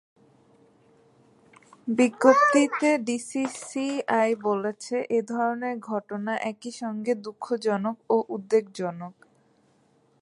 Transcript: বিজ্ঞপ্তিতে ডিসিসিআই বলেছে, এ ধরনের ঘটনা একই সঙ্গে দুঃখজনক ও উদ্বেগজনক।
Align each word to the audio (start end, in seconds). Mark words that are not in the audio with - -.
বিজ্ঞপ্তিতে 1.87 2.89
ডিসিসিআই 3.07 4.29
বলেছে, 4.47 4.95
এ 5.09 5.19
ধরনের 5.31 5.75
ঘটনা 5.89 6.33
একই 6.51 6.71
সঙ্গে 6.81 7.13
দুঃখজনক 7.25 7.97
ও 8.09 8.17
উদ্বেগজনক। 8.29 9.15